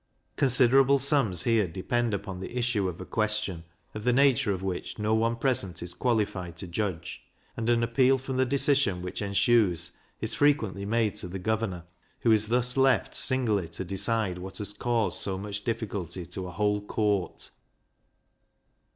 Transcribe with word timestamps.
Considerable 0.35 0.97
sums 0.97 1.43
here 1.43 1.67
depend 1.67 2.11
upon 2.11 2.39
the 2.39 2.57
issue 2.57 2.89
of 2.89 2.99
a 2.99 3.05
question, 3.05 3.63
of 3.93 4.03
the 4.03 4.11
nature 4.11 4.51
of 4.51 4.63
which 4.63 4.97
no 4.97 5.13
one 5.13 5.35
present 5.35 5.83
is 5.83 5.93
qualified 5.93 6.57
to 6.57 6.65
judge; 6.65 7.21
and 7.55 7.69
an 7.69 7.83
appeal 7.83 8.17
from 8.17 8.35
the 8.37 8.43
decision 8.47 9.03
which 9.03 9.21
ensues 9.21 9.91
is 10.19 10.33
frequently 10.33 10.85
made 10.87 11.13
to 11.13 11.27
the 11.27 11.37
governor, 11.37 11.83
who 12.21 12.31
is 12.31 12.47
thus 12.47 12.75
left 12.77 13.13
singly 13.13 13.67
to 13.67 13.85
decide 13.85 14.39
what 14.39 14.57
has 14.57 14.73
caused 14.73 15.19
so 15.21 15.37
much 15.37 15.63
difficulty 15.63 16.25
to 16.25 16.47
a 16.47 16.51
whole 16.51 16.81
court! 16.81 17.51